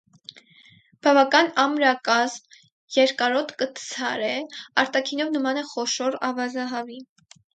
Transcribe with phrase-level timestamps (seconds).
[1.07, 2.55] Բավական ամրակազմ,
[2.95, 4.33] երկարոտ կտցար է,
[4.85, 6.99] արտաքինով նման է խոշոր ավազահավի։